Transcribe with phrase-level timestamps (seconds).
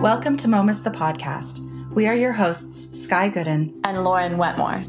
[0.00, 1.60] Welcome to Momus the podcast.
[1.90, 4.82] We are your hosts, Sky Goodden and Lauren Wetmore.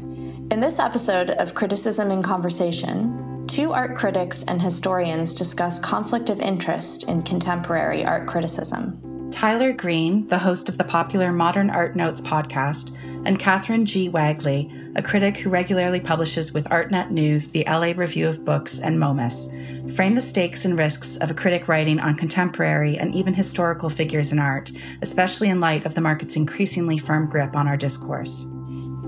[0.50, 6.40] In this episode of Criticism in Conversation, two art critics and historians discuss conflict of
[6.40, 9.28] interest in contemporary art criticism.
[9.30, 14.08] Tyler Green, the host of the popular Modern Art Notes podcast, and Catherine G.
[14.08, 18.98] Wagley, a critic who regularly publishes with ArtNet News, the LA Review of Books, and
[18.98, 19.52] Momus,
[19.94, 24.32] frame the stakes and risks of a critic writing on contemporary and even historical figures
[24.32, 24.70] in art,
[25.02, 28.46] especially in light of the market's increasingly firm grip on our discourse.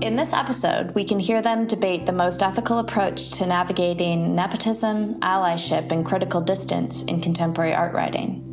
[0.01, 5.15] In this episode, we can hear them debate the most ethical approach to navigating nepotism,
[5.21, 8.44] allyship, and critical distance in contemporary art writing.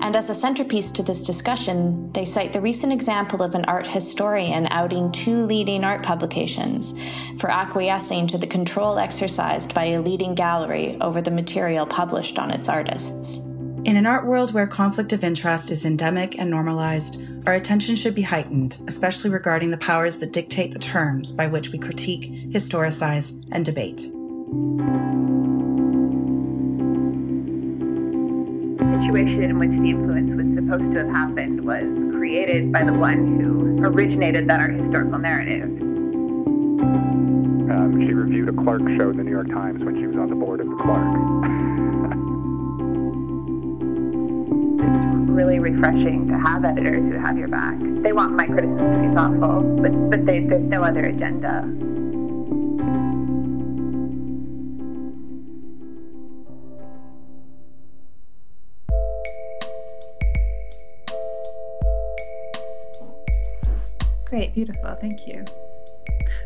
[0.00, 3.86] And as a centerpiece to this discussion, they cite the recent example of an art
[3.86, 6.94] historian outing two leading art publications
[7.38, 12.50] for acquiescing to the control exercised by a leading gallery over the material published on
[12.50, 13.38] its artists.
[13.84, 18.14] In an art world where conflict of interest is endemic and normalized, our attention should
[18.14, 23.32] be heightened, especially regarding the powers that dictate the terms by which we critique, historicize,
[23.52, 24.10] and debate.
[29.08, 33.40] Situation in which the influence was supposed to have happened was created by the one
[33.40, 35.64] who originated that art historical narrative.
[37.72, 40.28] Um, she reviewed a Clark show in the New York Times when she was on
[40.28, 41.08] the board of the Clark.
[44.78, 47.78] it's really refreshing to have editors who have your back.
[48.02, 51.64] They want my criticism to be thoughtful, but, but they, there's no other agenda.
[64.38, 64.96] Great, beautiful.
[65.00, 65.44] Thank you.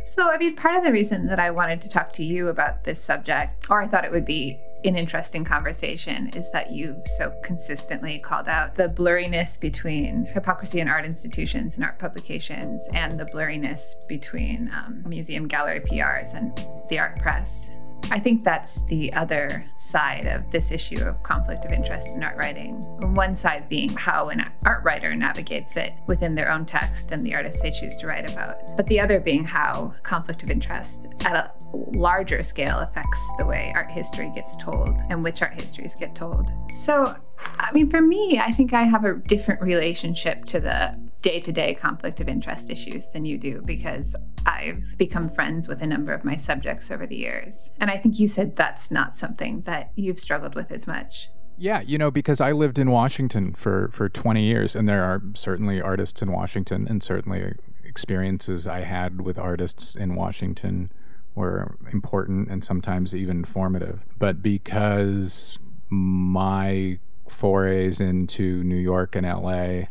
[0.06, 2.84] So, I mean, part of the reason that I wanted to talk to you about
[2.84, 7.34] this subject, or I thought it would be an interesting conversation, is that you've so
[7.44, 13.26] consistently called out the blurriness between hypocrisy in art institutions and art publications and the
[13.26, 16.58] blurriness between um, museum gallery PRs and
[16.88, 17.68] the art press.
[18.10, 22.36] I think that's the other side of this issue of conflict of interest in art
[22.36, 22.74] writing.
[23.14, 27.34] One side being how an art writer navigates it within their own text and the
[27.34, 31.34] artists they choose to write about, but the other being how conflict of interest at
[31.34, 36.14] a larger scale affects the way art history gets told and which art histories get
[36.14, 36.52] told.
[36.74, 37.16] So,
[37.58, 41.52] I mean, for me, I think I have a different relationship to the day to
[41.52, 46.12] day conflict of interest issues than you do because I've become friends with a number
[46.12, 47.70] of my subjects over the years.
[47.80, 51.28] And I think you said that's not something that you've struggled with as much.
[51.56, 55.22] Yeah, you know, because I lived in Washington for, for 20 years, and there are
[55.34, 60.90] certainly artists in Washington, and certainly experiences I had with artists in Washington
[61.34, 64.00] were important and sometimes even formative.
[64.18, 69.84] But because my forays into New York and LA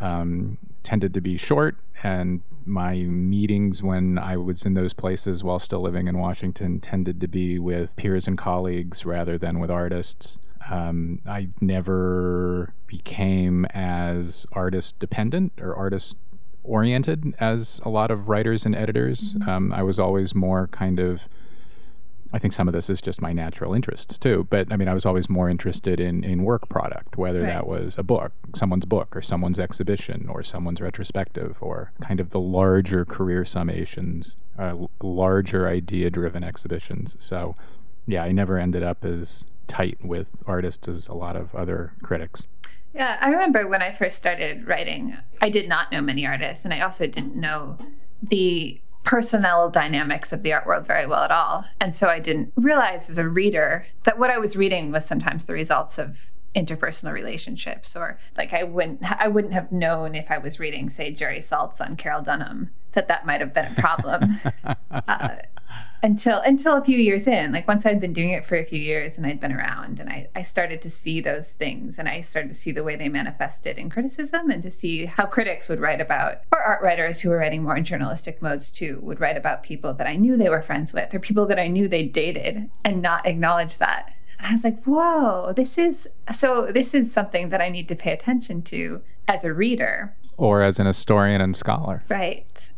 [0.00, 5.58] um, tended to be short, and my meetings when I was in those places while
[5.58, 10.38] still living in Washington tended to be with peers and colleagues rather than with artists.
[10.70, 16.16] Um, I never became as artist dependent or artist
[16.62, 19.34] oriented as a lot of writers and editors.
[19.34, 19.48] Mm-hmm.
[19.48, 21.28] Um, I was always more kind of
[22.32, 24.46] I think some of this is just my natural interests too.
[24.50, 27.48] But I mean, I was always more interested in in work product, whether right.
[27.48, 32.30] that was a book, someone's book, or someone's exhibition, or someone's retrospective, or kind of
[32.30, 37.16] the larger career summations, uh, larger idea driven exhibitions.
[37.18, 37.56] So,
[38.06, 42.46] yeah, I never ended up as tight with artists as a lot of other critics.
[42.94, 46.74] Yeah, I remember when I first started writing, I did not know many artists, and
[46.74, 47.78] I also didn't know
[48.22, 51.64] the personnel dynamics of the art world very well at all.
[51.80, 55.46] And so I didn't realize as a reader that what I was reading was sometimes
[55.46, 56.18] the results of
[56.54, 61.10] interpersonal relationships or like I wouldn't I wouldn't have known if I was reading say
[61.10, 64.38] Jerry Saltz on Carroll Dunham that that might have been a problem.
[64.90, 65.36] uh,
[66.02, 68.78] until until a few years in like once i'd been doing it for a few
[68.78, 72.20] years and i'd been around and I, I started to see those things and i
[72.20, 75.80] started to see the way they manifested in criticism and to see how critics would
[75.80, 79.36] write about or art writers who were writing more in journalistic modes too would write
[79.36, 82.04] about people that i knew they were friends with or people that i knew they
[82.04, 84.14] dated and not acknowledge that.
[84.38, 87.94] And i was like whoa this is so this is something that i need to
[87.94, 90.16] pay attention to as a reader.
[90.36, 92.02] Or as an historian and scholar.
[92.08, 92.70] Right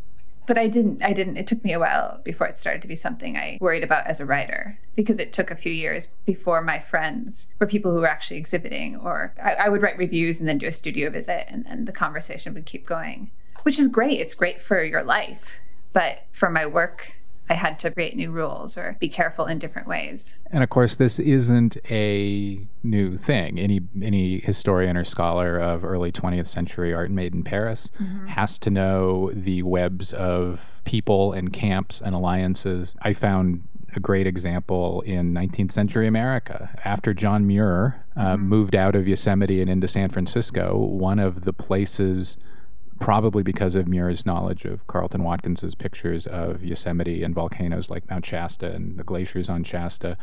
[0.46, 2.96] but I didn't I didn't it took me a while before it started to be
[2.96, 6.80] something I worried about as a writer because it took a few years before my
[6.80, 10.58] friends were people who were actually exhibiting or I, I would write reviews and then
[10.58, 13.30] do a studio visit and then the conversation would keep going
[13.64, 14.20] which is great.
[14.20, 15.56] It's great for your life.
[15.92, 17.16] But for my work
[17.48, 20.38] I had to create new rules or be careful in different ways.
[20.50, 23.58] And of course, this isn't a new thing.
[23.58, 28.28] Any any historian or scholar of early 20th century art made in Paris mm-hmm.
[28.28, 32.94] has to know the webs of people and camps and alliances.
[33.02, 33.62] I found
[33.96, 36.70] a great example in 19th century America.
[36.84, 38.42] After John Muir uh, mm-hmm.
[38.42, 42.36] moved out of Yosemite and into San Francisco, one of the places
[43.00, 48.24] probably because of Muir's knowledge of Carleton Watkins's pictures of Yosemite and volcanoes like Mount
[48.24, 50.16] Shasta and the glaciers on Shasta,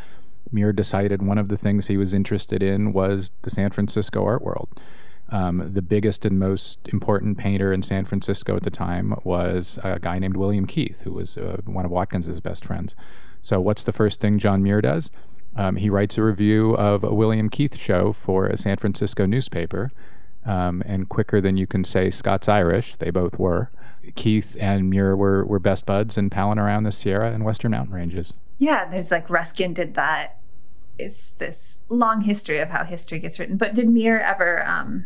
[0.52, 4.42] Muir decided one of the things he was interested in was the San Francisco art
[4.42, 4.70] world.
[5.30, 9.98] Um, the biggest and most important painter in San Francisco at the time was a
[9.98, 12.96] guy named William Keith, who was uh, one of Watkins's best friends.
[13.42, 15.10] So, what's the first thing John Muir does?
[15.56, 19.92] Um, he writes a review of a William Keith show for a San Francisco newspaper
[20.46, 22.96] um, and quicker than you can say Scots Irish.
[22.96, 23.72] They both were.
[24.16, 27.94] Keith and Muir were, were best buds and palling around the Sierra and Western Mountain
[27.94, 28.34] Ranges.
[28.58, 30.38] Yeah, there's like Ruskin did that.
[30.98, 33.58] It's this long history of how history gets written.
[33.58, 35.06] But did Muir ever, um,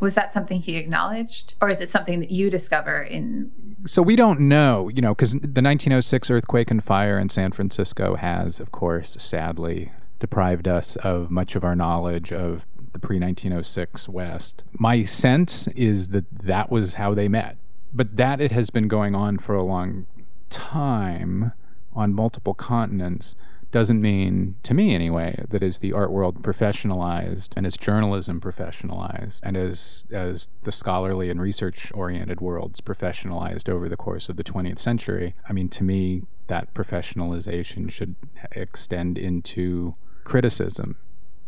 [0.00, 1.54] was that something he acknowledged?
[1.60, 3.50] Or is it something that you discover in.
[3.86, 8.16] So we don't know, you know, because the 1906 earthquake and fire in San Francisco
[8.16, 14.08] has, of course, sadly deprived us of much of our knowledge of the pre 1906
[14.08, 14.64] West.
[14.72, 17.56] My sense is that that was how they met,
[17.92, 20.06] but that it has been going on for a long
[20.48, 21.52] time
[21.92, 23.34] on multiple continents
[23.70, 29.38] doesn't mean, to me anyway, that as the art world professionalized and as journalism professionalized
[29.42, 34.44] and as, as the scholarly and research oriented worlds professionalized over the course of the
[34.44, 38.16] 20th century, I mean, to me, that professionalization should
[38.52, 39.94] extend into
[40.24, 40.96] criticism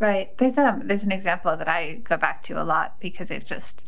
[0.03, 0.37] Right.
[0.39, 3.85] There's um there's an example that I go back to a lot because it just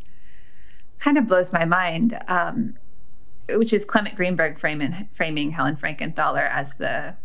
[0.97, 2.17] kind of blows my mind.
[2.29, 2.75] Um,
[3.49, 7.15] which is Clement Greenberg framing framing Helen Frankenthaler as the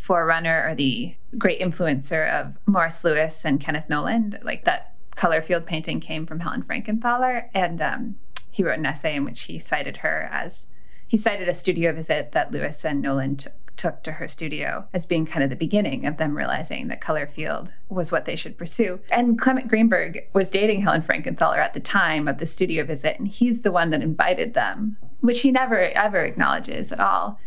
[0.00, 4.38] forerunner or the great influencer of Morris Louis and Kenneth Noland.
[4.44, 8.14] Like that color field painting came from Helen Frankenthaler, and um,
[8.52, 10.68] he wrote an essay in which he cited her as
[11.08, 15.26] he cited a studio visit that Louis and Noland took to her studio as being
[15.26, 19.00] kind of the beginning of them realizing that color field was what they should pursue.
[19.10, 23.28] And Clement Greenberg was dating Helen Frankenthaler at the time of the studio visit, and
[23.28, 27.38] he's the one that invited them, which he never ever acknowledges at all.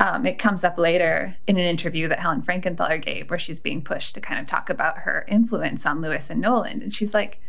[0.00, 3.82] Um, it comes up later in an interview that Helen Frankenthaler gave, where she's being
[3.82, 7.40] pushed to kind of talk about her influence on Louis and Noland, and she's like,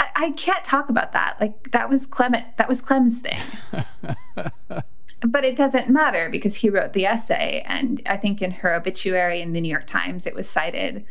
[0.00, 1.36] I, I can't talk about that.
[1.40, 2.56] Like that was Clement.
[2.56, 3.40] That was Clem's thing.
[5.26, 7.62] but it doesn't matter because he wrote the essay.
[7.66, 11.04] And I think in her obituary in the New York Times, it was cited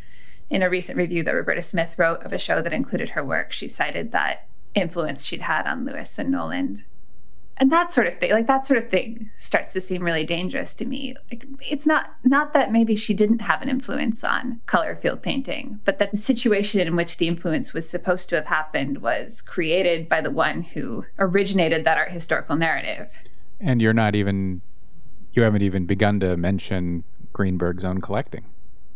[0.49, 3.53] in a recent review that Roberta Smith wrote of a show that included her work.
[3.53, 6.83] She cited that influence she'd had on Louis and Noland.
[7.57, 10.73] And that sort of thing, like that sort of thing starts to seem really dangerous
[10.75, 11.15] to me.
[11.29, 15.79] Like it's not not that maybe she didn't have an influence on color field painting,
[15.85, 20.09] but that the situation in which the influence was supposed to have happened was created
[20.09, 23.11] by the one who originated that art historical narrative.
[23.61, 24.61] And you're not even,
[25.33, 28.45] you haven't even begun to mention Greenberg's own collecting.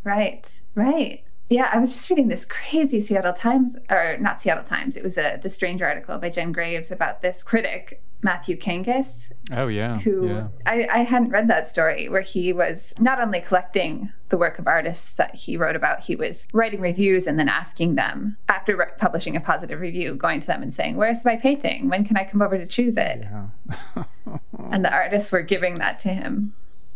[0.04, 1.24] Right, right.
[1.50, 4.98] Yeah, I was just reading this crazy Seattle Times, or not Seattle Times.
[4.98, 9.32] It was a the Stranger article by Jen Graves about this critic Matthew Kangas.
[9.52, 10.00] Oh yeah.
[10.00, 10.48] Who yeah.
[10.66, 14.68] I, I hadn't read that story where he was not only collecting the work of
[14.68, 18.88] artists that he wrote about, he was writing reviews and then asking them after re-
[18.98, 21.88] publishing a positive review, going to them and saying, "Where's my painting?
[21.88, 24.04] When can I come over to choose it?" Yeah.
[24.72, 26.54] and the artists were giving that to him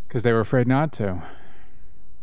[0.08, 1.22] because they were afraid not to.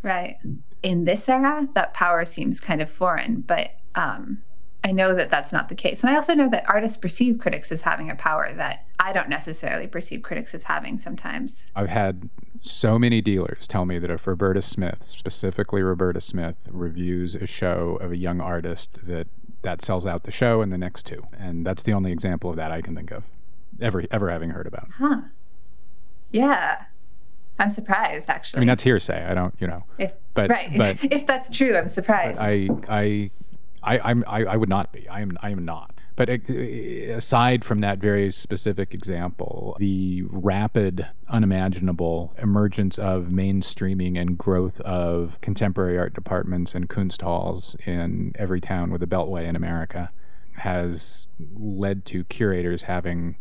[0.02, 0.36] Right.
[0.82, 4.42] In this era, that power seems kind of foreign, but um,
[4.86, 6.04] I know that that's not the case.
[6.04, 9.28] And I also know that artists perceive critics as having a power that I don't
[9.28, 11.66] necessarily perceive critics as having sometimes.
[11.74, 17.34] I've had so many dealers tell me that if Roberta Smith, specifically Roberta Smith, reviews
[17.34, 19.26] a show of a young artist, that
[19.62, 21.26] that sells out the show and the next two.
[21.36, 23.24] And that's the only example of that I can think of
[23.80, 24.88] ever ever having heard about.
[24.98, 25.22] Huh.
[26.30, 26.84] Yeah.
[27.58, 28.58] I'm surprised actually.
[28.58, 29.24] I mean that's hearsay.
[29.24, 29.82] I don't, you know.
[29.98, 30.70] If but, right.
[30.76, 32.38] But, if that's true, I'm surprised.
[32.38, 33.30] I I
[33.86, 35.08] I, I'm, I, I would not be.
[35.08, 35.92] I am, I am not.
[36.16, 36.52] But uh,
[37.12, 45.38] aside from that very specific example, the rapid, unimaginable emergence of mainstreaming and growth of
[45.40, 50.10] contemporary art departments and Kunsthalls in every town with a beltway in America
[50.54, 53.36] has led to curators having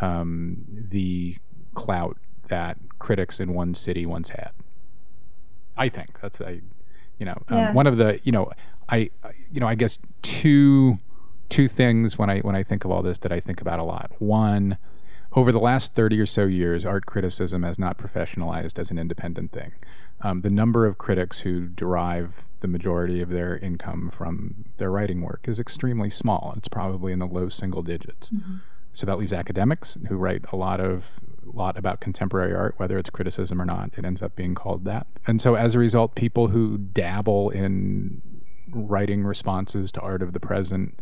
[0.00, 1.36] um, the
[1.74, 2.16] clout
[2.48, 4.52] that critics in one city once had.
[5.76, 6.60] I think that's a,
[7.18, 7.72] you know, um, yeah.
[7.72, 8.52] one of the, you know,
[8.88, 9.10] I,
[9.50, 10.98] you know, I guess two
[11.48, 13.84] two things when I when I think of all this that I think about a
[13.84, 14.12] lot.
[14.18, 14.78] One,
[15.34, 19.52] over the last 30 or so years, art criticism has not professionalized as an independent
[19.52, 19.72] thing.
[20.22, 25.20] Um, the number of critics who derive the majority of their income from their writing
[25.20, 26.54] work is extremely small.
[26.56, 28.30] It's probably in the low single digits.
[28.30, 28.56] Mm-hmm.
[28.94, 33.10] So that leaves academics who write a lot of lot about contemporary art, whether it's
[33.10, 33.90] criticism or not.
[33.96, 35.06] It ends up being called that.
[35.26, 38.22] And so as a result, people who dabble in
[38.70, 40.98] writing responses to art of the present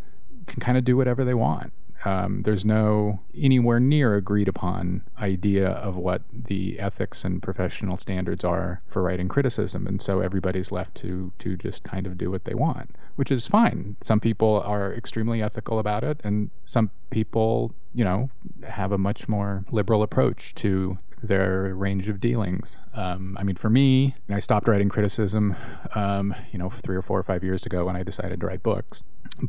[0.46, 1.72] can kind of do whatever they want.
[2.04, 8.44] Um, there's no anywhere near agreed upon idea of what the ethics and professional standards
[8.44, 12.44] are for writing criticism, and so everybody's left to to just kind of do what
[12.44, 13.96] they want, which is fine.
[14.02, 18.28] Some people are extremely ethical about it, and some people, you know,
[18.64, 22.76] have a much more liberal approach to their range of dealings.
[22.94, 25.56] Um, I mean, for me, I stopped writing criticism,
[25.94, 28.62] um, you know, three or four or five years ago when I decided to write
[28.62, 29.02] books.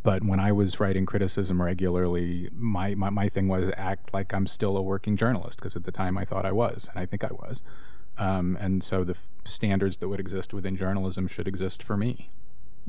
[0.03, 4.47] But when I was writing criticism regularly, my, my, my thing was act like I'm
[4.47, 7.23] still a working journalist, because at the time I thought I was, and I think
[7.23, 7.61] I was.
[8.17, 12.31] Um, and so the f- standards that would exist within journalism should exist for me.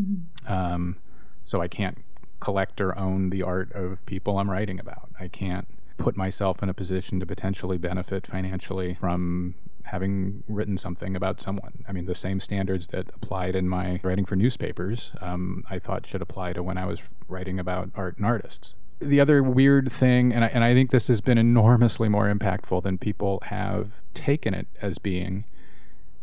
[0.01, 0.53] Mm-hmm.
[0.53, 0.97] Um,
[1.43, 1.99] so I can't
[2.41, 5.11] collect or own the art of people I'm writing about.
[5.19, 5.67] I can't
[5.97, 11.85] put myself in a position to potentially benefit financially from having written something about someone.
[11.89, 16.07] I mean, the same standards that applied in my writing for newspapers, um, I thought
[16.07, 18.75] should apply to when I was writing about art and artists.
[18.99, 22.83] The other weird thing, and I, and I think this has been enormously more impactful
[22.83, 25.45] than people have taken it as being,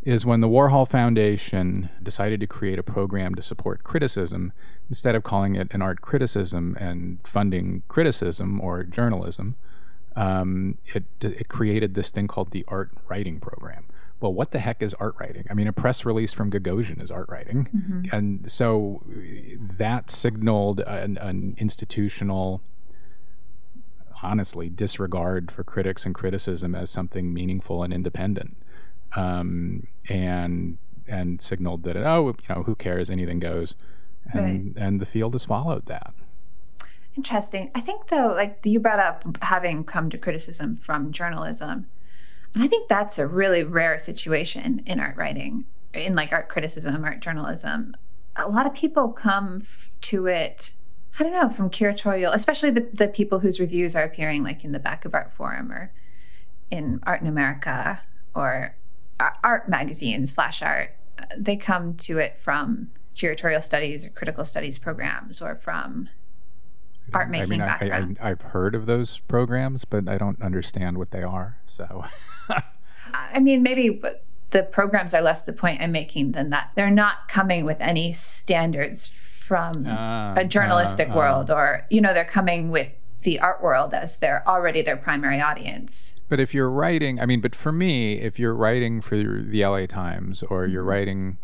[0.05, 4.51] is when the Warhol Foundation decided to create a program to support criticism,
[4.89, 9.55] instead of calling it an art criticism and funding criticism or journalism,
[10.15, 13.85] um, it, it created this thing called the art writing program.
[14.19, 15.45] Well, what the heck is art writing?
[15.49, 17.67] I mean, a press release from Gagosian is art writing.
[17.75, 18.15] Mm-hmm.
[18.15, 19.01] And so
[19.77, 22.61] that signaled an, an institutional
[24.21, 28.55] honestly disregard for critics and criticism as something meaningful and independent
[29.15, 30.77] um, and
[31.07, 33.09] and signaled that oh you know who cares?
[33.09, 33.75] Anything goes.
[34.31, 34.83] And right.
[34.83, 36.13] and the field has followed that.
[37.15, 37.69] Interesting.
[37.75, 41.87] I think though like you brought up having come to criticism from journalism.
[42.53, 47.03] And i think that's a really rare situation in art writing in like art criticism
[47.03, 47.95] art journalism.
[48.35, 49.63] A lot of people come
[50.01, 50.73] to it
[51.17, 54.71] i don't know from curatorial especially the, the people whose reviews are appearing like in
[54.71, 55.91] the back of Artforum or
[56.69, 58.01] in art in america
[58.35, 58.75] or
[59.43, 60.95] art magazines, flash art,
[61.37, 66.09] they come to it from curatorial studies or critical studies programs or from
[67.13, 68.19] art making I mean, backgrounds.
[68.21, 71.57] I, have heard of those programs, but I don't understand what they are.
[71.67, 72.05] So,
[73.13, 74.01] I mean, maybe
[74.51, 76.71] the programs are less the point I'm making than that.
[76.75, 81.15] They're not coming with any standards from uh, a journalistic uh, uh.
[81.15, 82.87] world, or you know, they're coming with
[83.23, 86.15] the art world as their already their primary audience.
[86.29, 89.85] But if you're writing, I mean, but for me, if you're writing for the LA
[89.85, 90.89] Times or you're mm-hmm.
[90.89, 91.37] writing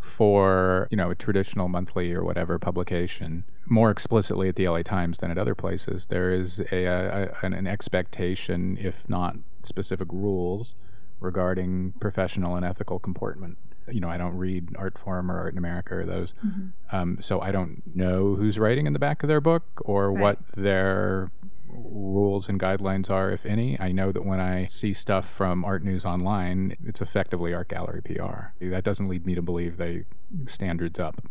[0.00, 5.18] for, you know, a traditional monthly or whatever publication, more explicitly at the LA Times
[5.18, 10.74] than at other places, there is a, a, a an expectation, if not specific rules,
[11.20, 13.56] regarding professional and ethical comportment
[13.88, 16.32] you know, I don't read Art Artforum or Art in America or those.
[16.44, 16.96] Mm-hmm.
[16.96, 20.20] Um, so I don't know who's writing in the back of their book or right.
[20.20, 21.30] what their
[21.68, 23.80] rules and guidelines are, if any.
[23.80, 28.02] I know that when I see stuff from Art News Online, it's effectively Art Gallery
[28.02, 28.52] PR.
[28.60, 30.04] That doesn't lead me to believe they
[30.46, 31.22] standards up.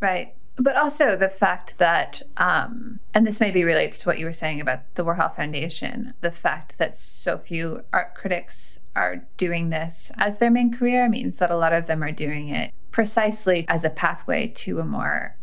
[0.00, 4.32] Right but also the fact that, um, and this maybe relates to what you were
[4.32, 10.12] saying about the Warhol Foundation, the fact that so few art critics are doing this
[10.18, 13.84] as their main career means that a lot of them are doing it precisely as
[13.84, 15.36] a pathway to a more,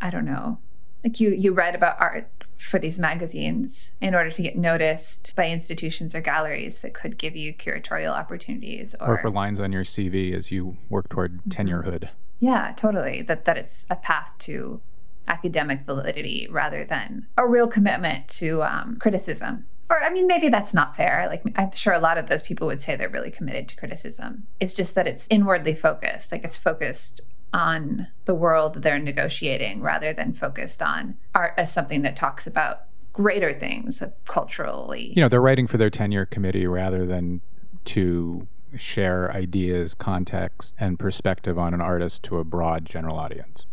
[0.00, 0.58] I don't know,
[1.02, 5.48] like you you write about art for these magazines in order to get noticed by
[5.48, 9.84] institutions or galleries that could give you curatorial opportunities or, or for lines on your
[9.84, 11.50] CV as you work toward mm-hmm.
[11.50, 12.08] tenurehood.
[12.40, 13.22] Yeah, totally.
[13.22, 14.80] That that it's a path to
[15.26, 19.64] academic validity rather than a real commitment to um, criticism.
[19.90, 21.26] Or I mean, maybe that's not fair.
[21.28, 24.46] Like I'm sure a lot of those people would say they're really committed to criticism.
[24.60, 26.32] It's just that it's inwardly focused.
[26.32, 27.22] Like it's focused
[27.52, 32.82] on the world they're negotiating rather than focused on art as something that talks about
[33.12, 35.12] greater things culturally.
[35.14, 37.40] You know, they're writing for their tenure committee rather than
[37.84, 43.66] to share ideas, context, and perspective on an artist to a broad general audience.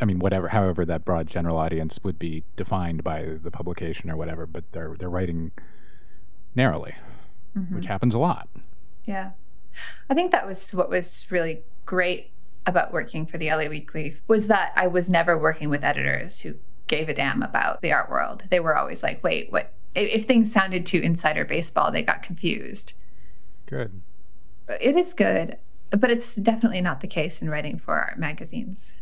[0.00, 4.16] I mean, whatever, however, that broad general audience would be defined by the publication or
[4.16, 5.52] whatever, but they're they're writing
[6.54, 6.96] narrowly,
[7.56, 7.74] mm-hmm.
[7.74, 8.48] which happens a lot.
[9.06, 9.30] Yeah,
[10.10, 12.30] I think that was what was really great
[12.66, 16.56] about working for the LA Weekly was that I was never working with editors who
[16.86, 18.44] gave a damn about the art world.
[18.50, 22.92] They were always like, "Wait, what if things sounded too insider baseball, they got confused.
[23.66, 24.00] Good.
[24.80, 25.58] It is good,
[25.90, 28.96] but it's definitely not the case in writing for magazines.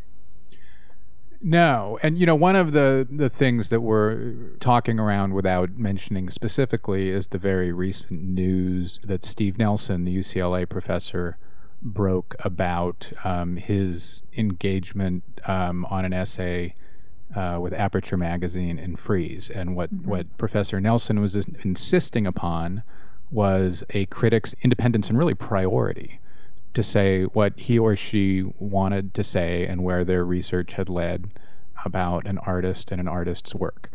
[1.41, 6.31] No, and you know one of the the things that we're talking around without mentioning
[6.31, 11.39] specifically is the very recent news that Steve Nelson, the UCLA professor,
[11.81, 16.75] broke about um, his engagement um, on an essay
[17.37, 20.11] uh, with Aperture magazine and Frieze, and what mm-hmm.
[20.11, 22.83] what Professor Nelson was insisting upon
[23.31, 26.21] was a critic's independence and really priority
[26.75, 31.31] to say what he or she wanted to say and where their research had led
[31.85, 33.91] about an artist and an artist's work,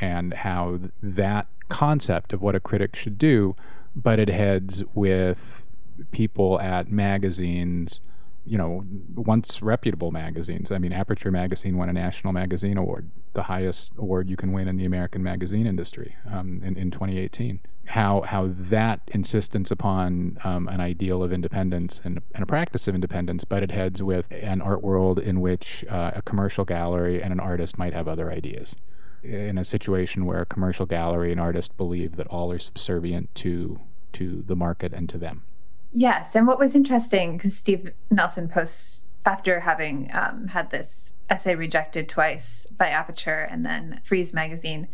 [0.00, 3.54] and how that concept of what a critic should do
[3.94, 5.64] butted heads with
[6.12, 8.00] people at magazines
[8.48, 10.72] you know, once reputable magazines.
[10.72, 14.68] I mean, Aperture magazine won a National Magazine Award, the highest award you can win
[14.68, 17.60] in the American magazine industry um, in, in 2018.
[17.86, 22.94] How how that insistence upon um, an ideal of independence and, and, a practice of
[22.94, 27.40] independence butted heads with an art world in which uh, a commercial gallery and an
[27.40, 28.76] artist might have other ideas.
[29.22, 33.80] In a situation where a commercial gallery and artist believe that all are subservient to
[34.12, 35.44] to the market and to them.
[35.92, 36.34] Yes.
[36.34, 42.08] And what was interesting, because Steve Nelson posts after having um, had this essay rejected
[42.08, 44.88] twice by Aperture and then Frieze magazine,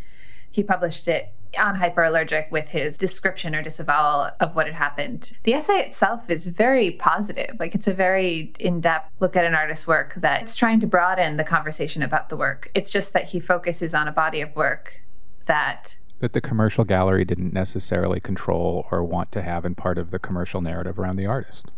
[0.51, 5.37] he published it on hyperallergic with his description or disavowal of what had happened.
[5.45, 7.57] The essay itself is very positive.
[7.61, 11.37] Like it's a very in-depth look at an artist's work that it's trying to broaden
[11.37, 12.71] the conversation about the work.
[12.75, 15.01] It's just that he focuses on a body of work
[15.47, 20.11] that that the commercial gallery didn't necessarily control or want to have in part of
[20.11, 21.71] the commercial narrative around the artist.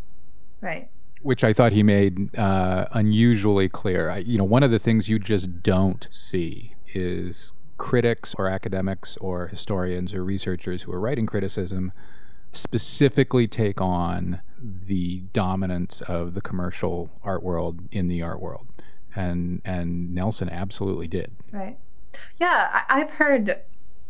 [0.60, 0.88] Right.
[1.22, 4.10] Which I thought he made uh, unusually clear.
[4.10, 9.16] I, you know, one of the things you just don't see is critics or academics
[9.18, 11.92] or historians or researchers who are writing criticism
[12.52, 18.66] specifically take on the dominance of the commercial art world in the art world.
[19.14, 21.32] And and Nelson absolutely did.
[21.52, 21.78] Right.
[22.38, 23.60] Yeah, I've heard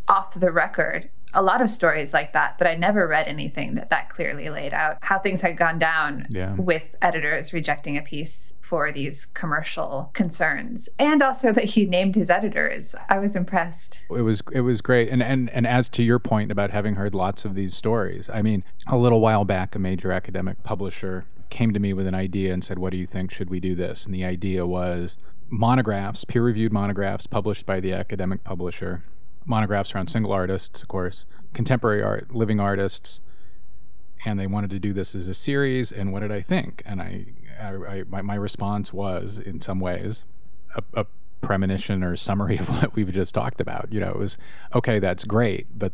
[0.08, 3.90] off the record a lot of stories like that, but I never read anything that
[3.90, 6.54] that clearly laid out how things had gone down yeah.
[6.54, 12.30] with editors rejecting a piece for these commercial concerns, and also that he named his
[12.30, 12.94] editors.
[13.10, 14.00] I was impressed.
[14.10, 17.14] It was it was great, and and and as to your point about having heard
[17.14, 21.72] lots of these stories, I mean, a little while back, a major academic publisher came
[21.74, 23.30] to me with an idea and said, "What do you think?
[23.30, 28.42] Should we do this?" And the idea was monographs, peer-reviewed monographs published by the academic
[28.42, 29.04] publisher
[29.46, 33.20] monographs around single artists, of course, contemporary art, living artists,
[34.24, 35.92] and they wanted to do this as a series.
[35.92, 36.82] And what did I think?
[36.84, 37.26] And I,
[37.60, 40.24] I, I my, my, response was, in some ways,
[40.74, 41.06] a, a
[41.40, 43.92] premonition or summary of what we've just talked about.
[43.92, 44.36] You know, it was
[44.74, 45.92] okay, that's great, but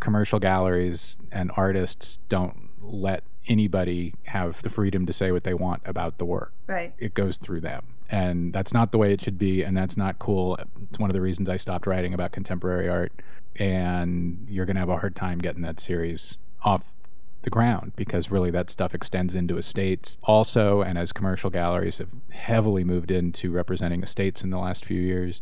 [0.00, 5.82] commercial galleries and artists don't let anybody have the freedom to say what they want
[5.84, 6.52] about the work.
[6.66, 6.94] Right.
[6.98, 10.18] It goes through them and that's not the way it should be and that's not
[10.18, 10.58] cool.
[10.88, 13.12] It's one of the reasons i stopped writing about contemporary art
[13.56, 16.82] and you're going to have a hard time getting that series off
[17.42, 20.18] the ground because really that stuff extends into estates.
[20.22, 25.00] Also and as commercial galleries have heavily moved into representing estates in the last few
[25.00, 25.40] years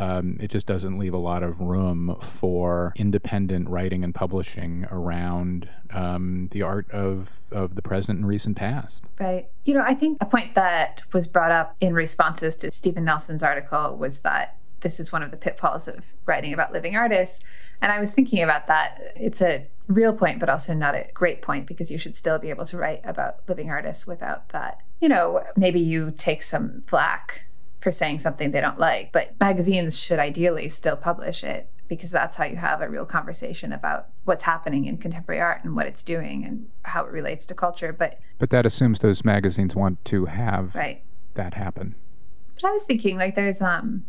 [0.00, 5.68] um, it just doesn't leave a lot of room for independent writing and publishing around
[5.90, 9.04] um, the art of, of the present and recent past.
[9.18, 9.48] Right.
[9.64, 13.42] You know, I think a point that was brought up in responses to Stephen Nelson's
[13.42, 17.40] article was that this is one of the pitfalls of writing about living artists.
[17.82, 18.98] And I was thinking about that.
[19.16, 22.48] It's a real point, but also not a great point because you should still be
[22.48, 24.78] able to write about living artists without that.
[25.00, 27.44] You know, maybe you take some flack
[27.80, 29.12] for saying something they don't like.
[29.12, 33.72] But magazines should ideally still publish it because that's how you have a real conversation
[33.72, 37.54] about what's happening in contemporary art and what it's doing and how it relates to
[37.54, 37.92] culture.
[37.92, 41.02] But but that assumes those magazines want to have right.
[41.34, 41.96] that happen.
[42.54, 44.04] But I was thinking like there's um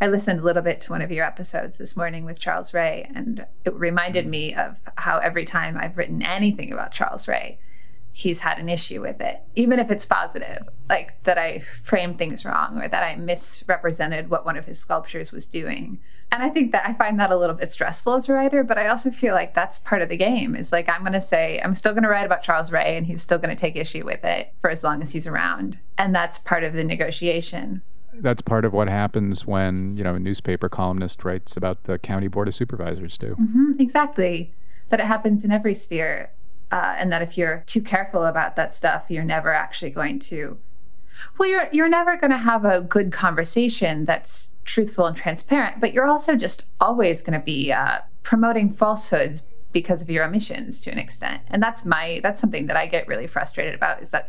[0.00, 3.10] I listened a little bit to one of your episodes this morning with Charles Ray,
[3.14, 7.58] and it reminded me of how every time I've written anything about Charles Ray,
[8.12, 12.44] he's had an issue with it, even if it's positive, like that I framed things
[12.44, 16.00] wrong or that I misrepresented what one of his sculptures was doing.
[16.30, 18.76] And I think that I find that a little bit stressful as a writer, but
[18.76, 21.60] I also feel like that's part of the game is like, I'm going to say,
[21.62, 24.04] I'm still going to write about Charles Ray and he's still going to take issue
[24.04, 25.78] with it for as long as he's around.
[25.96, 27.82] And that's part of the negotiation.
[28.12, 32.28] That's part of what happens when, you know, a newspaper columnist writes about the county
[32.28, 33.36] board of supervisors, too.
[33.40, 34.52] Mm-hmm, exactly.
[34.88, 36.30] That it happens in every sphere
[36.70, 40.58] uh, and that if you're too careful about that stuff, you're never actually going to.
[41.36, 45.92] Well, you're you're never going to have a good conversation that's truthful and transparent, but
[45.92, 50.90] you're also just always going to be uh, promoting falsehoods because of your omissions to
[50.90, 51.42] an extent.
[51.48, 54.28] And that's my that's something that I get really frustrated about is that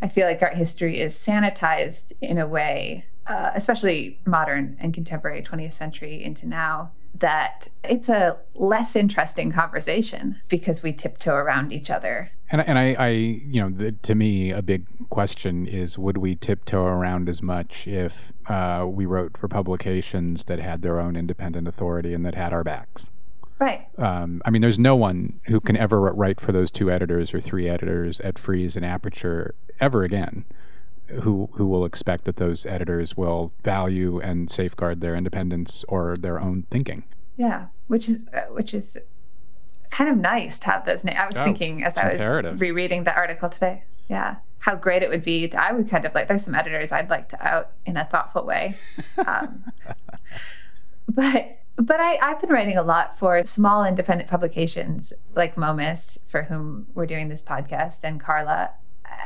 [0.00, 5.42] I feel like art history is sanitized in a way, uh, especially modern and contemporary
[5.42, 11.90] 20th century into now, that it's a less interesting conversation because we tiptoe around each
[11.90, 12.30] other.
[12.50, 16.34] And, and I, I you know, the, to me, a big question is would we
[16.34, 21.68] tiptoe around as much if uh, we wrote for publications that had their own independent
[21.68, 23.06] authority and that had our backs?
[23.58, 23.88] Right.
[23.98, 27.40] Um, I mean, there's no one who can ever write for those two editors or
[27.40, 30.44] three editors at Frieze and Aperture ever again
[31.22, 36.40] who who will expect that those editors will value and safeguard their independence or their
[36.40, 37.04] own thinking.
[37.36, 38.98] Yeah, which is uh, which is
[39.90, 41.18] kind of nice to have those names.
[41.20, 42.60] I was Oh, thinking as I was imperative.
[42.60, 43.84] rereading the article today.
[44.08, 45.52] Yeah, how great it would be.
[45.52, 46.28] I would kind of like.
[46.28, 48.76] There's some editors I'd like to out in a thoughtful way,
[49.26, 49.64] um,
[51.08, 51.54] but.
[51.80, 56.88] But I, I've been writing a lot for small independent publications like Momus, for whom
[56.92, 58.70] we're doing this podcast, and Carla.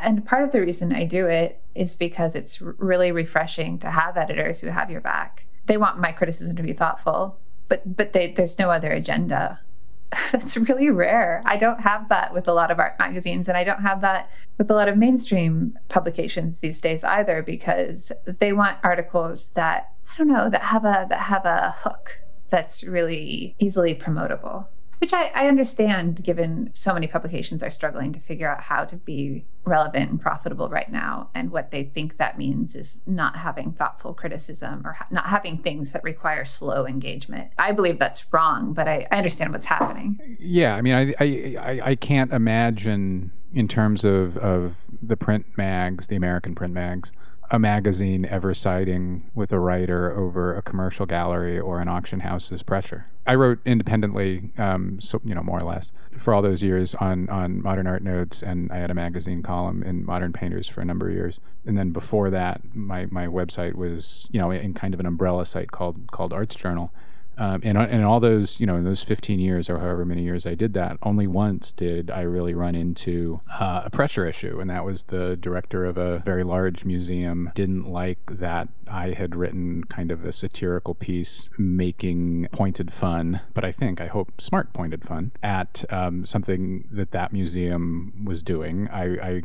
[0.01, 4.17] And part of the reason I do it is because it's really refreshing to have
[4.17, 5.47] editors who have your back.
[5.67, 9.61] They want my criticism to be thoughtful, but but they, there's no other agenda.
[10.33, 11.43] That's really rare.
[11.47, 14.29] I don't have that with a lot of art magazines, and I don't have that
[14.59, 20.19] with a lot of mainstream publications these days either, because they want articles that I
[20.19, 24.67] don't know that have a that have a hook that's really easily promotable.
[25.03, 28.95] Which I, I understand given so many publications are struggling to figure out how to
[28.95, 31.29] be relevant and profitable right now.
[31.35, 35.59] And what they think that means is not having thoughtful criticism or ha- not having
[35.59, 37.51] things that require slow engagement.
[37.59, 40.37] I believe that's wrong, but I, I understand what's happening.
[40.39, 45.47] Yeah, I mean, I, I, I, I can't imagine in terms of, of the print
[45.57, 47.13] mags, the American print mags,
[47.51, 52.63] a magazine ever siding with a writer over a commercial gallery or an auction house's
[52.63, 53.07] pressure.
[53.27, 57.29] I wrote independently, um, so you know, more or less, for all those years on
[57.29, 60.85] on Modern Art Notes, and I had a magazine column in Modern Painters for a
[60.85, 61.39] number of years.
[61.67, 65.47] And then before that, my, my website was, you know, in kind of an umbrella
[65.47, 66.91] site called called Arts Journal.
[67.39, 70.45] Um, and and all those, you know, in those 15 years or however many years
[70.45, 74.69] I did that, only once did I really run into uh, a pressure issue, and
[74.69, 79.85] that was the director of a very large museum didn't like that I had written
[79.85, 85.03] kind of a satirical piece making pointed fun, but I think I hope smart pointed
[85.03, 88.89] fun at um, something that that museum was doing.
[88.89, 89.05] I.
[89.05, 89.43] I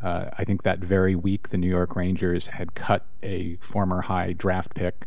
[0.00, 4.32] uh, I think that very week, the New York Rangers had cut a former high
[4.32, 5.06] draft pick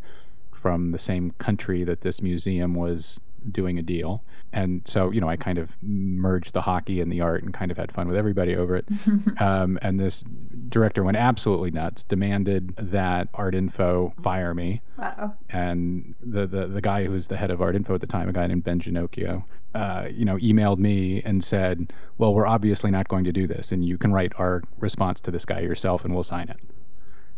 [0.61, 3.19] from the same country that this museum was
[3.49, 4.23] doing a deal.
[4.53, 7.71] And so, you know, I kind of merged the hockey and the art and kind
[7.71, 8.85] of had fun with everybody over it.
[9.39, 10.23] um, and this
[10.69, 14.81] director went absolutely nuts, demanded that Art Info fire me.
[14.97, 15.35] Wow.
[15.49, 18.27] And the, the, the guy who was the head of Art Info at the time,
[18.27, 22.91] a guy named Ben Genocchio, uh, you know, emailed me and said, well, we're obviously
[22.91, 23.71] not going to do this.
[23.71, 26.59] And you can write our response to this guy yourself and we'll sign it.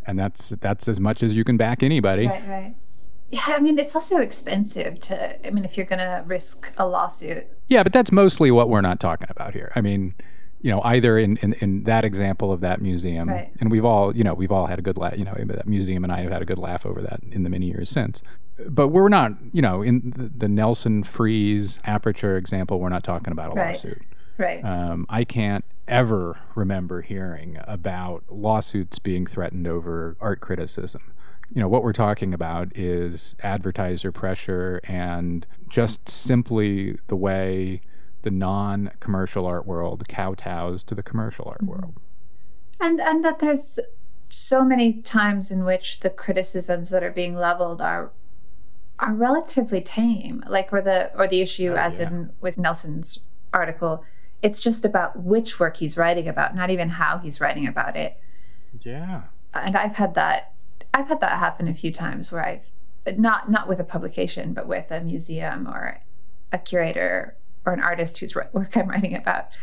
[0.06, 2.28] And that's that's as much as you can back anybody.
[2.28, 2.76] Right, right.
[3.34, 6.86] Yeah, I mean, it's also expensive to, I mean, if you're going to risk a
[6.88, 7.48] lawsuit.
[7.68, 9.72] Yeah, but that's mostly what we're not talking about here.
[9.76, 10.14] I mean,
[10.62, 13.52] you know, either in, in, in that example of that museum, Right.
[13.60, 16.04] and we've all, you know, we've all had a good laugh, you know, that museum
[16.04, 18.22] and I have had a good laugh over that in the many years since.
[18.70, 23.32] But we're not, you know, in the, the Nelson Frieze aperture example, we're not talking
[23.32, 23.70] about a Right.
[23.70, 24.02] lawsuit.
[24.38, 24.64] Right.
[24.64, 31.02] Um, I can't ever remember hearing about lawsuits being threatened over art criticism.
[31.54, 37.82] You know, what we're talking about is advertiser pressure and just simply the way
[38.24, 41.68] the non commercial art world kowtows to the commercial art mm-hmm.
[41.68, 41.94] world.
[42.80, 43.80] and and that there's
[44.30, 48.12] so many times in which the criticisms that are being leveled are
[49.00, 52.08] are relatively tame like or the or the issue Oh, as yeah.
[52.08, 53.20] in with nelson's
[53.54, 54.04] article
[54.42, 58.18] it's just about which work he's writing about not even how he's writing about it
[58.82, 59.24] Yeah.
[59.54, 60.54] and i've had that
[60.94, 64.68] i've had that happen a few times where i've not not with a publication but
[64.68, 66.00] with a museum or
[66.52, 69.58] a curator or an artist whose work i'm writing about.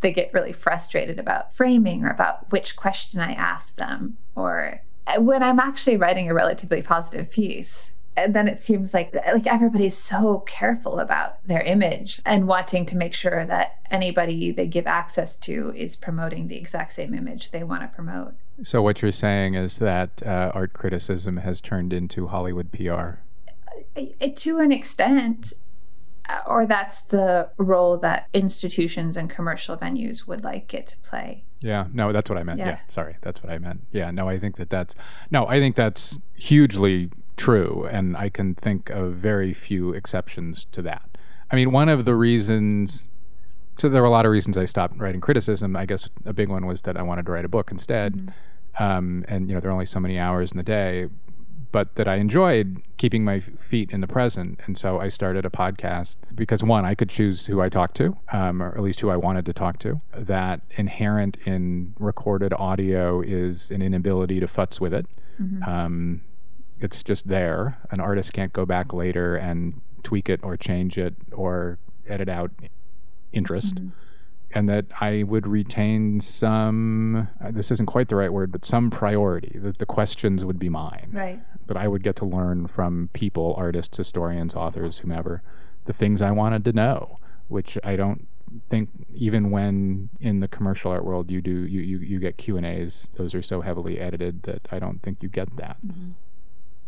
[0.00, 5.20] They get really frustrated about framing or about which question i ask them or uh,
[5.20, 9.96] when i'm actually writing a relatively positive piece and then it seems like like everybody's
[9.96, 15.36] so careful about their image and wanting to make sure that anybody they give access
[15.36, 19.54] to is promoting the exact same image they want to promote So, what you're saying
[19.54, 23.20] is that uh, art criticism has turned into Hollywood PR.
[23.94, 25.52] it, to an extent
[26.28, 31.44] uh, or that's the role that institutions and commercial venues would like it to play
[31.60, 32.58] Yeah, no, that's what I meant.
[32.58, 32.68] Yeah.
[32.68, 32.78] Yeah.
[32.88, 33.82] sorry, that's what I meant.
[33.92, 34.94] Yeah, no, I think that that's
[35.30, 40.82] no, I think that's hugely true, and I can think of very few exceptions to
[40.82, 41.08] that.
[41.50, 43.04] I mean, one of the reasons.
[43.78, 45.76] So there were a lot of reasons I stopped writing criticism.
[45.76, 48.14] I guess a big one was that I wanted to write a book instead.
[48.14, 48.82] Mm-hmm.
[48.82, 51.08] Um, and you know, there are only so many hours in the day
[51.72, 54.60] but that I enjoyed keeping my feet in the present.
[54.64, 58.16] And so I started a podcast because one, I could choose who I talked to,
[58.32, 60.00] um, or at least who I wanted to talk to.
[60.16, 65.06] That inherent in recorded audio is an inability to futz with it.
[65.66, 66.22] Um,
[66.80, 67.78] it's just there.
[67.90, 72.50] An artist can't go back later and tweak it or change it or edit out
[73.32, 73.80] interest.
[74.54, 78.90] And that I would retain some, uh, this isn't quite the right word, but some
[78.90, 81.40] priority, that the questions would be mine Right.
[81.66, 85.42] that I would get to learn from people, artists, historians, authors, whomever,
[85.84, 88.26] the things I wanted to know, which I don't
[88.70, 92.56] think even when in the commercial art world you do you you, you get Q
[92.56, 95.76] and A's, those are so heavily edited that I don't think you get that.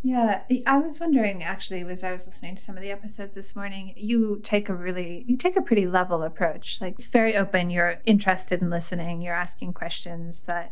[0.01, 3.55] Yeah, I was wondering actually, as I was listening to some of the episodes this
[3.55, 6.79] morning, you take a really, you take a pretty level approach.
[6.79, 7.69] Like it's very open.
[7.69, 9.21] You're interested in listening.
[9.21, 10.71] You're asking questions that,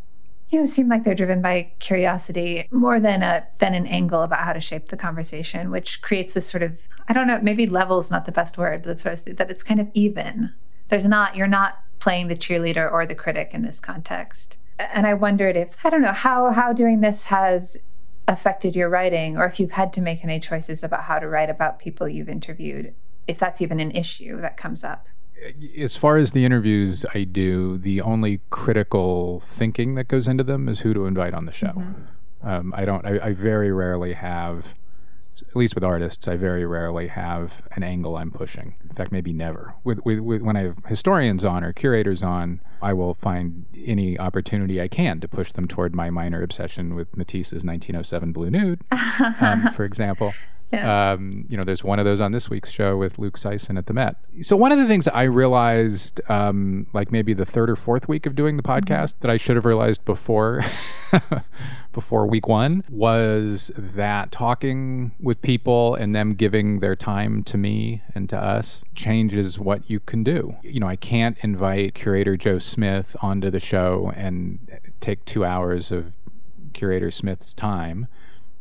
[0.49, 4.45] you know, seem like they're driven by curiosity more than a than an angle about
[4.45, 7.99] how to shape the conversation, which creates this sort of, I don't know, maybe level
[7.99, 10.53] is not the best word, but that's I was, that it's kind of even.
[10.87, 14.57] There's not, you're not playing the cheerleader or the critic in this context.
[14.79, 17.77] And I wondered if, I don't know, how how doing this has
[18.27, 21.49] affected your writing or if you've had to make any choices about how to write
[21.49, 22.93] about people you've interviewed
[23.27, 25.07] if that's even an issue that comes up
[25.77, 30.67] As far as the interviews I do, the only critical thinking that goes into them
[30.67, 31.83] is who to invite on the show.
[32.43, 33.05] Um, I don't.
[33.05, 34.73] I, I very rarely have,
[35.41, 38.75] at least with artists, I very rarely have an angle I'm pushing.
[38.83, 39.75] In fact, maybe never.
[39.83, 44.19] With, with, with when I have historians on or curators on, I will find any
[44.19, 48.81] opportunity I can to push them toward my minor obsession with Matisse's 1907 Blue Nude,
[49.41, 50.33] um, for example.
[50.73, 53.85] Um, you know, there's one of those on this week's show with Luke Syson at
[53.85, 54.17] the Met.
[54.41, 58.25] So one of the things I realized, um, like maybe the third or fourth week
[58.25, 60.63] of doing the podcast, that I should have realized before,
[61.93, 68.01] before week one, was that talking with people and them giving their time to me
[68.13, 70.57] and to us changes what you can do.
[70.63, 74.59] You know, I can't invite curator Joe Smith onto the show and
[74.99, 76.11] take two hours of
[76.73, 78.07] curator Smith's time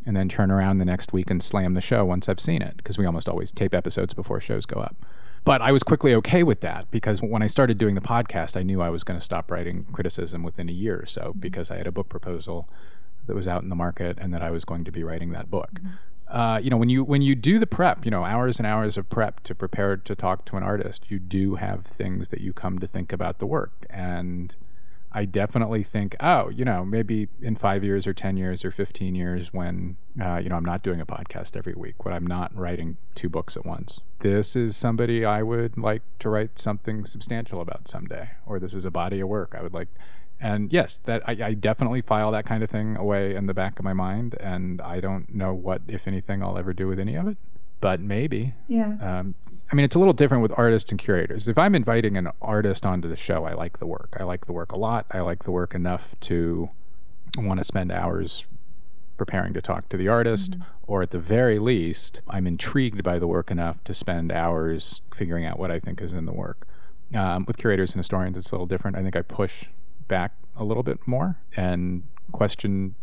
[0.06, 2.76] and then turn around the next week and slam the show once I've seen it
[2.76, 4.96] because we almost always tape episodes before shows go up.
[5.44, 8.62] But I was quickly okay with that because when I started doing the podcast, I
[8.62, 11.76] knew I was going to stop writing criticism within a year or so because I
[11.76, 12.68] had a book proposal
[13.26, 15.50] that was out in the market and that I was going to be writing that
[15.50, 15.80] book.
[16.28, 18.96] Uh, you know, when you when you do the prep, you know, hours and hours
[18.96, 22.52] of prep to prepare to talk to an artist, you do have things that you
[22.52, 24.56] come to think about the work and
[25.16, 29.14] I definitely think, oh, you know, maybe in five years or 10 years or 15
[29.14, 32.54] years when, uh, you know, I'm not doing a podcast every week, when I'm not
[32.54, 34.00] writing two books at once.
[34.18, 38.84] This is somebody I would like to write something substantial about someday, or this is
[38.84, 39.88] a body of work I would like.
[40.38, 43.78] And yes, that I, I definitely file that kind of thing away in the back
[43.78, 47.14] of my mind, and I don't know what, if anything, I'll ever do with any
[47.14, 47.38] of it,
[47.80, 48.52] but maybe.
[48.68, 49.34] yeah Um,
[49.70, 51.48] I mean, it's a little different with artists and curators.
[51.48, 54.16] If I'm inviting an artist onto the show, I like the work.
[54.18, 55.06] I like the work a lot.
[55.10, 56.70] I like the work enough to
[57.36, 58.46] want to spend hours
[59.16, 63.26] preparing to talk to the artist, or at the very least, I'm intrigued by the
[63.26, 66.66] work enough to spend hours figuring out what I think is in the work.
[67.14, 68.96] Um, with curators and historians, it's a little different.
[68.96, 69.64] I think I push
[70.06, 72.02] back a little bit more and
[72.32, 72.94] question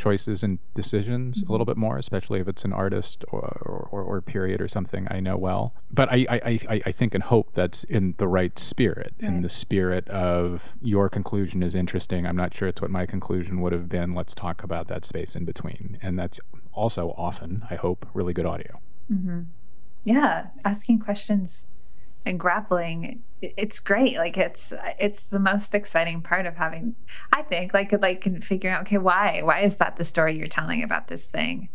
[0.00, 1.72] choices and decisions a little mm-hmm.
[1.72, 5.36] bit more, especially if it's an artist or, or, or period or something I know
[5.36, 5.74] well.
[5.90, 9.50] But I, I, I, I think and hope that's in the right spirit, in the
[9.50, 12.26] spirit of your conclusion is interesting.
[12.26, 14.14] I'm not sure it's what my conclusion would have been.
[14.14, 15.98] Let's talk about that space in between.
[16.02, 16.40] And that's
[16.72, 18.80] also often, I hope, really good audio.
[19.12, 19.40] Mm-hmm.
[20.04, 21.66] yeah asking questions
[22.24, 24.16] and grappling it's great.
[24.16, 26.94] Like it's it's the most exciting part of having
[27.32, 30.82] i think like like figuring out okay why why is that the story you're telling
[30.82, 31.68] about this thing?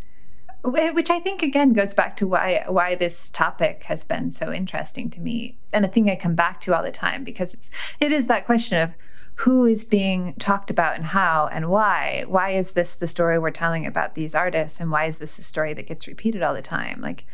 [0.64, 5.10] Which i think again goes back to why why this topic has been so interesting
[5.12, 8.12] to me and a thing i come back to all the time because it's it
[8.12, 8.92] is that question of
[9.40, 12.24] who is being talked about and how and why.
[12.26, 15.44] Why is this the story we're telling about these artists and why is this a
[15.44, 17.02] story that gets repeated all the time?
[17.02, 17.26] Like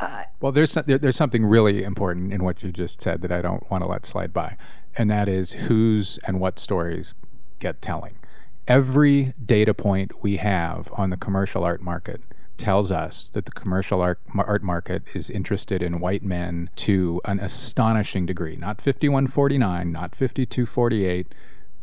[0.00, 3.42] Uh, well, there's there, there's something really important in what you just said that I
[3.42, 4.56] don't want to let slide by,
[4.96, 7.14] and that is whose and what stories
[7.58, 8.14] get telling.
[8.66, 12.22] Every data point we have on the commercial art market
[12.56, 17.40] tells us that the commercial art, art market is interested in white men to an
[17.40, 21.34] astonishing degree, not 5149, not 5248,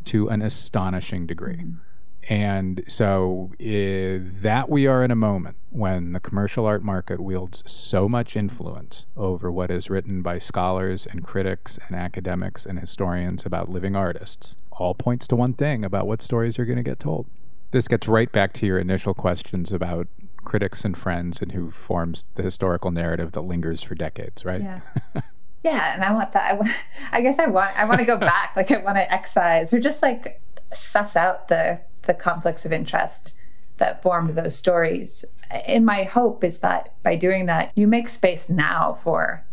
[0.04, 1.56] to an astonishing degree.
[1.56, 1.87] Mm-hmm.
[2.28, 7.62] And so uh, that we are in a moment when the commercial art market wields
[7.66, 13.46] so much influence over what is written by scholars and critics and academics and historians
[13.46, 17.00] about living artists, all points to one thing about what stories are going to get
[17.00, 17.26] told.
[17.70, 20.06] This gets right back to your initial questions about
[20.44, 24.60] critics and friends and who forms the historical narrative that lingers for decades, right?
[24.60, 24.80] Yeah.
[25.62, 26.58] yeah, and I want that.
[26.60, 27.74] I, I guess I want.
[27.76, 28.54] I want to go back.
[28.54, 33.34] Like I want to excise or just like suss out the the conflicts of interest
[33.76, 35.24] that formed those stories.
[35.50, 39.44] And my hope is that by doing that, you make space now for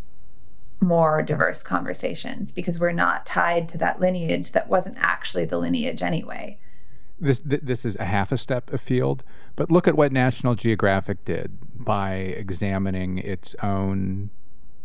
[0.81, 6.01] more diverse conversations because we're not tied to that lineage that wasn't actually the lineage
[6.01, 6.57] anyway.
[7.19, 9.23] This this is a half a step afield,
[9.55, 14.31] but look at what National Geographic did by examining its own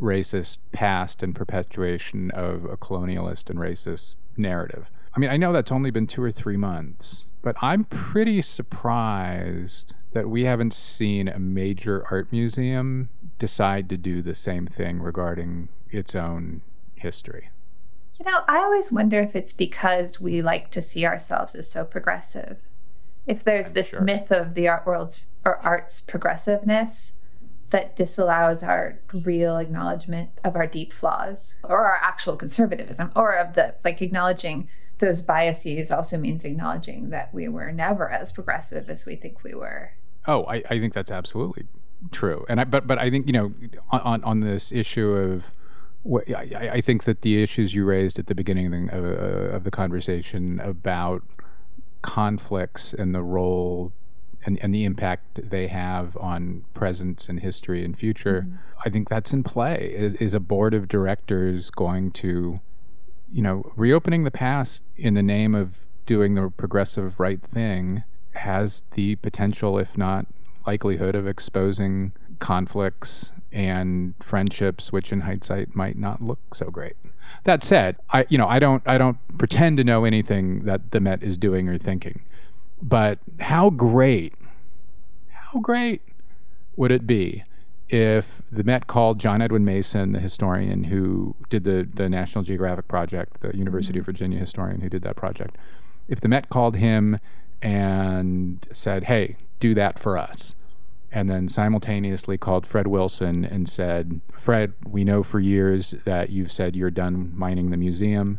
[0.00, 4.90] racist past and perpetuation of a colonialist and racist narrative.
[5.14, 9.94] I mean, I know that's only been 2 or 3 months, but I'm pretty surprised
[10.12, 15.68] that we haven't seen a major art museum decide to do the same thing regarding
[15.90, 16.62] its own
[16.94, 17.50] history.
[18.18, 21.84] You know, I always wonder if it's because we like to see ourselves as so
[21.84, 22.58] progressive.
[23.26, 24.02] If there's I'm this sure.
[24.02, 27.14] myth of the art world's or art's progressiveness
[27.70, 33.54] that disallows our real acknowledgement of our deep flaws or our actual conservatism or of
[33.54, 34.68] the like acknowledging
[35.00, 39.54] those biases also means acknowledging that we were never as progressive as we think we
[39.54, 39.92] were.
[40.26, 41.66] Oh, I, I think that's absolutely
[42.12, 42.44] true.
[42.48, 43.54] And I, but but I think you know
[43.90, 45.52] on on this issue of
[46.02, 49.56] what I, I think that the issues you raised at the beginning of the, uh,
[49.56, 51.22] of the conversation about
[52.02, 53.92] conflicts and the role
[54.44, 58.56] and, and the impact they have on presence and history and future, mm-hmm.
[58.84, 60.14] I think that's in play.
[60.20, 62.60] Is a board of directors going to
[63.32, 68.82] you know, reopening the past in the name of doing the progressive right thing has
[68.92, 70.26] the potential, if not
[70.66, 76.96] likelihood, of exposing conflicts and friendships, which in hindsight might not look so great.
[77.44, 81.00] That said, I you know I don't I don't pretend to know anything that the
[81.00, 82.22] Met is doing or thinking,
[82.82, 84.34] but how great,
[85.30, 86.02] how great
[86.76, 87.44] would it be
[87.92, 92.86] if the Met called John Edwin Mason, the historian who did the, the National Geographic
[92.86, 94.00] Project, the University mm-hmm.
[94.00, 95.56] of Virginia historian who did that project,
[96.08, 97.18] if the Met called him
[97.60, 100.54] and said, hey, do that for us,
[101.12, 106.52] and then simultaneously called Fred Wilson and said, Fred, we know for years that you've
[106.52, 108.38] said you're done mining the museum,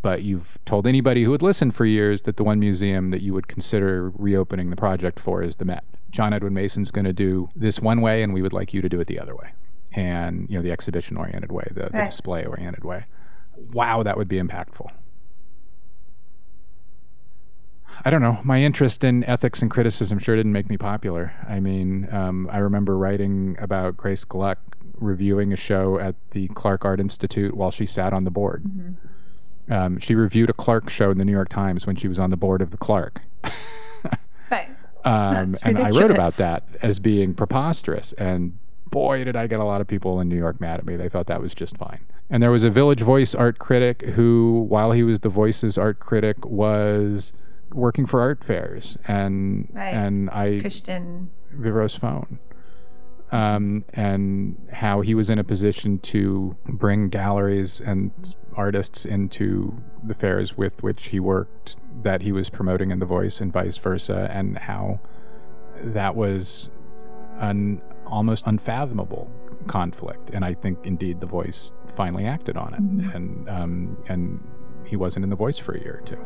[0.00, 3.34] but you've told anybody who would listen for years that the one museum that you
[3.34, 5.84] would consider reopening the project for is the Met.
[6.10, 8.88] John Edwin Mason's going to do this one way, and we would like you to
[8.88, 9.52] do it the other way.
[9.92, 13.06] And, you know, the exhibition oriented way, the, the display oriented way.
[13.72, 14.90] Wow, that would be impactful.
[18.04, 18.40] I don't know.
[18.44, 21.34] My interest in ethics and criticism sure didn't make me popular.
[21.46, 24.58] I mean, um, I remember writing about Grace Gluck
[24.98, 28.64] reviewing a show at the Clark Art Institute while she sat on the board.
[28.64, 29.72] Mm-hmm.
[29.72, 32.30] Um, she reviewed a Clark show in the New York Times when she was on
[32.30, 33.20] the board of the Clark.
[35.04, 38.12] Um, and I wrote about that as being preposterous.
[38.14, 38.58] And
[38.90, 40.96] boy, did I get a lot of people in New York mad at me.
[40.96, 42.00] They thought that was just fine.
[42.28, 45.98] And there was a Village Voice art critic who, while he was the Voice's art
[45.98, 47.32] critic, was
[47.72, 48.96] working for art fairs.
[49.06, 49.94] And right.
[49.94, 52.38] and I pushed in Vivros phone.
[53.32, 58.10] Um, and how he was in a position to bring galleries and
[58.56, 63.40] artists into the fairs with which he worked that he was promoting in The Voice
[63.40, 65.00] and vice versa, and how
[65.82, 66.70] that was
[67.38, 69.30] an almost unfathomable
[69.66, 70.30] conflict.
[70.32, 73.16] And I think indeed The Voice finally acted on it, mm-hmm.
[73.16, 74.40] and um, and
[74.86, 76.18] he wasn't in The Voice for a year or two.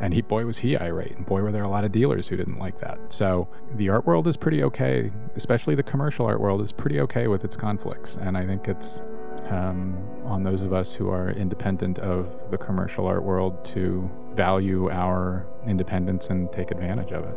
[0.00, 2.36] And he, boy, was he irate, and boy, were there a lot of dealers who
[2.36, 2.98] didn't like that.
[3.10, 7.26] So the art world is pretty okay, especially the commercial art world is pretty okay
[7.26, 9.02] with its conflicts, and I think it's
[9.50, 14.90] um, on those of us who are independent of the commercial art world to value
[14.90, 17.36] our independence and take advantage of it.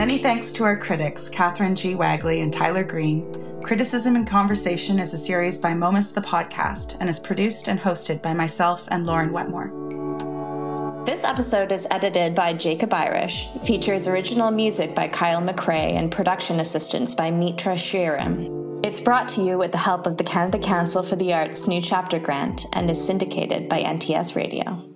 [0.00, 1.94] Many thanks to our critics, Catherine G.
[1.94, 7.10] Wagley and Tyler Green Criticism and Conversation is a series by Momus the Podcast and
[7.10, 11.04] is produced and hosted by myself and Lauren Wetmore.
[11.04, 16.60] This episode is edited by Jacob Irish, features original music by Kyle McCrea, and production
[16.60, 18.80] assistance by Mitra Shreeram.
[18.82, 21.82] It's brought to you with the help of the Canada Council for the Arts New
[21.82, 24.89] Chapter Grant and is syndicated by NTS Radio.